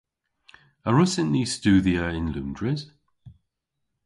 [0.87, 2.81] A wrussyn ni studhya yn Loundres?